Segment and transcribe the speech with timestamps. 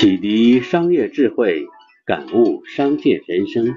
[0.00, 1.66] 启迪商业智慧，
[2.06, 3.74] 感悟商界人生。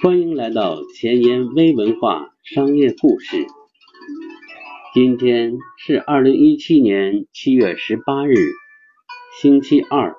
[0.00, 3.44] 欢迎来到前沿微文化商业故事。
[4.94, 8.36] 今天是二零一七年七月十八日，
[9.38, 10.16] 星期二。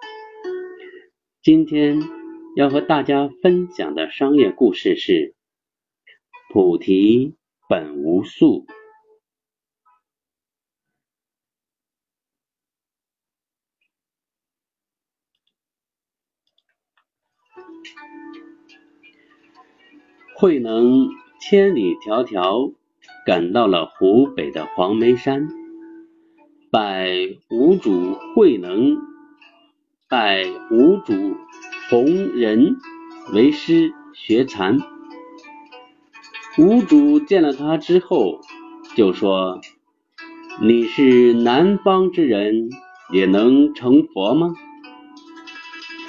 [1.42, 2.04] 今天
[2.56, 5.34] 要和大家分享的商业故事是：
[6.54, 7.34] 菩提
[7.68, 8.68] 本无树。
[20.36, 21.08] 慧能
[21.40, 22.74] 千里迢迢
[23.26, 25.48] 赶到了湖北的黄梅山，
[26.72, 27.10] 拜
[27.50, 28.98] 吴主慧能，
[30.10, 31.38] 拜吴主
[31.90, 32.76] 弘仁
[33.34, 34.78] 为师学禅。
[36.58, 38.42] 吴主见了他之后，
[38.96, 39.62] 就说
[40.62, 42.70] ：“你是南方之人，
[43.12, 44.54] 也能成佛吗？”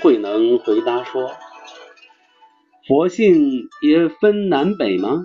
[0.03, 1.31] 慧能回答说。
[2.87, 5.25] 佛性也分南北吗？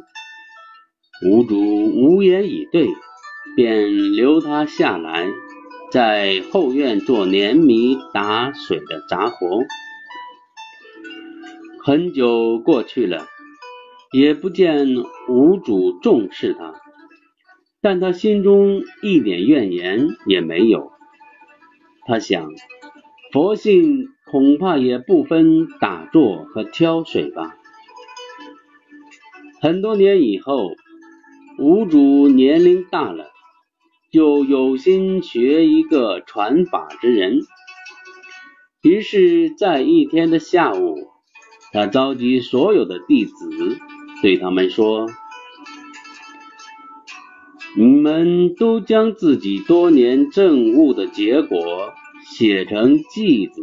[1.24, 2.88] 吴主无言以对，
[3.56, 5.28] 便留他下来，
[5.92, 9.60] 在后院做碾米打水的杂活。
[11.86, 13.28] 很久过去了，
[14.12, 14.88] 也不见
[15.30, 16.74] 吴主重视他，
[17.80, 20.92] 但他心中一点怨言也没有。
[22.08, 22.50] 他想，
[23.32, 24.10] 佛性。
[24.32, 27.54] 恐怕也不分打坐和挑水吧。
[29.60, 30.72] 很多年以后，
[31.60, 33.26] 吴主年龄大了，
[34.10, 37.42] 就有心学一个传法之人。
[38.84, 40.96] 于是，在一天的下午，
[41.74, 43.36] 他召集所有的弟子，
[44.22, 45.10] 对他们说
[47.76, 51.94] ：“你们都将自己多年证悟的结果
[52.26, 53.62] 写成偈子。”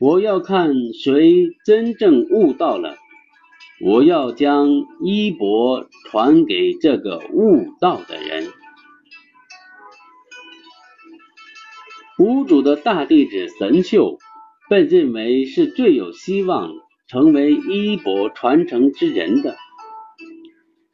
[0.00, 2.96] 我要看谁真正悟到了，
[3.80, 4.68] 我要将
[5.00, 8.48] 衣钵传给这个悟道的人。
[12.18, 14.18] 吴主的大弟子神秀
[14.68, 16.72] 被认为是最有希望
[17.06, 19.56] 成为衣钵传承之人的，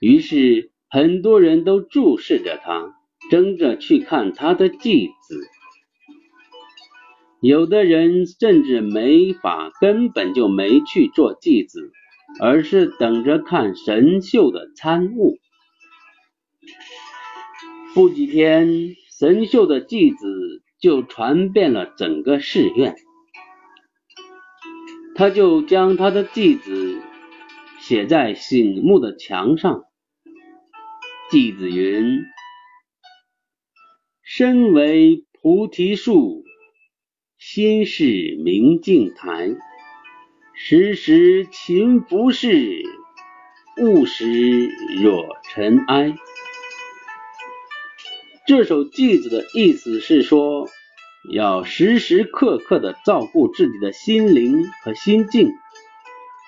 [0.00, 2.94] 于是很多人都注视着他，
[3.30, 5.48] 争着去看他的弟子。
[7.40, 11.92] 有的人甚至没法，根本就没去做继子，
[12.40, 15.38] 而是等着看神秀的参悟。
[17.94, 22.96] 不几天，神秀的继子就传遍了整个寺院，
[25.14, 27.00] 他就将他的继子
[27.78, 29.84] 写在醒目的墙上。
[31.30, 32.24] 继子云
[34.24, 36.42] ：“身为菩提树。”
[37.38, 39.54] 心是明镜台，
[40.54, 42.84] 时时勤拂拭，
[43.80, 46.16] 勿使惹尘埃。
[48.44, 50.68] 这首句子的意思是说，
[51.32, 55.52] 要时时刻刻的照顾自己的心灵和心境，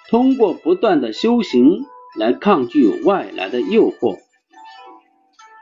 [0.09, 1.85] 通过不断的修行
[2.19, 4.19] 来抗拒外来的诱惑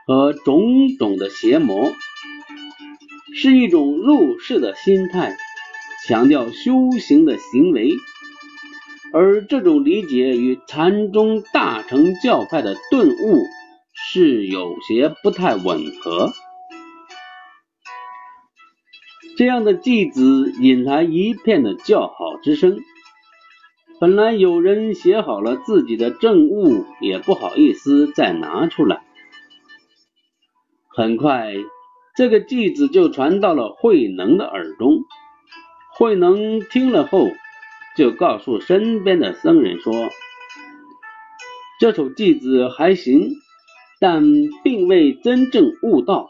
[0.07, 1.93] 和种种的邪魔。
[3.33, 5.35] 是一种入世的心态，
[6.07, 7.93] 强调修行的行为，
[9.13, 13.43] 而这种理解与禅宗大乘教派的顿悟
[13.93, 16.31] 是有些不太吻合。
[19.37, 22.79] 这样的弟子引来一片的叫好之声。
[23.99, 29.01] 本来有人写好了自己的证悟，也不好意思再拿出来。
[30.87, 31.53] 很快。
[32.19, 35.05] 这个偈子就传到了慧能的耳中，
[35.93, 37.29] 慧能听了后，
[37.95, 39.93] 就告诉身边的僧人说
[41.79, 43.31] ：“这首偈子还行，
[44.01, 44.21] 但
[44.65, 46.29] 并未真正悟道。”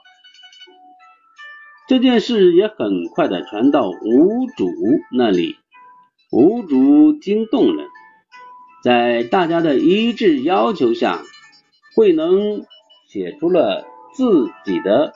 [1.89, 4.69] 这件事也很快的传到吴主
[5.11, 5.55] 那里，
[6.31, 7.83] 吴主惊动了，
[8.83, 11.19] 在大家的一致要求下，
[11.95, 12.63] 慧能
[13.07, 15.15] 写出了自己的。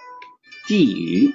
[0.73, 1.33] 寄语，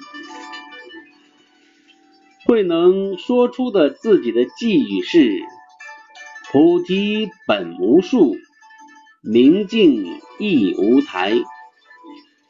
[2.45, 5.43] 慧能说出的自己的寄语是
[6.51, 8.35] ：“菩提本无树，
[9.23, 11.35] 明镜亦无台。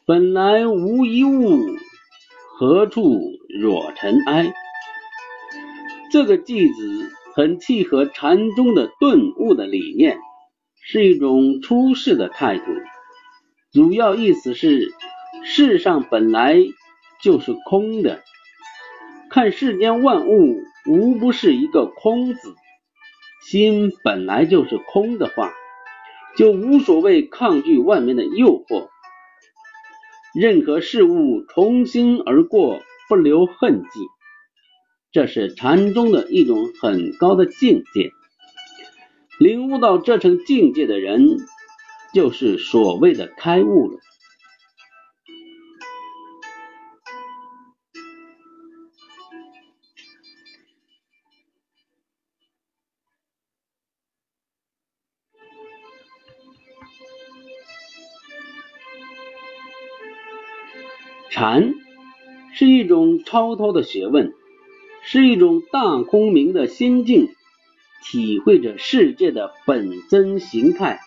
[0.04, 1.60] 本来无一物，
[2.58, 4.52] 何处惹尘埃？”
[6.10, 10.18] 这个句子很契合禅宗的顿悟的理念，
[10.82, 12.64] 是一种出世的态度。
[13.72, 14.92] 主要意思是。
[15.42, 16.56] 世上本来
[17.22, 18.22] 就是空的，
[19.30, 22.54] 看世间万物无不是一个空字。
[23.42, 25.50] 心本来就是空的话，
[26.36, 28.88] 就无所谓抗拒外面的诱惑。
[30.34, 34.00] 任何事物从心而过，不留痕迹，
[35.10, 38.10] 这是禅宗的一种很高的境界。
[39.38, 41.38] 领悟到这层境界的人，
[42.14, 43.98] 就是所谓的开悟了。
[61.30, 61.74] 禅
[62.52, 64.32] 是一种超脱的学问，
[65.02, 67.28] 是一种大空明的心境，
[68.04, 70.98] 体会着世界的本真形态，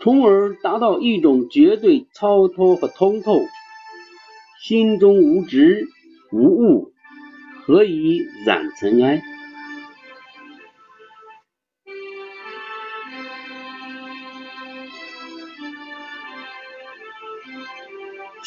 [0.00, 3.40] 从而达到一种绝对超脱和通透。
[4.60, 5.86] 心中无执
[6.32, 6.92] 无物，
[7.64, 9.22] 何以染尘埃？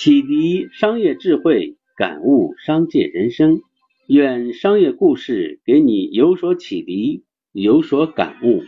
[0.03, 3.61] 启迪商业智慧，感悟商界人生。
[4.07, 7.21] 愿商业故事给你有所启迪，
[7.51, 8.63] 有所感悟。